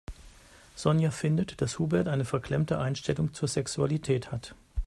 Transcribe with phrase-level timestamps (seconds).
[0.73, 4.55] Sonja findet, dass Hubert eine verklemmte Einstellung zur Sexualität hat.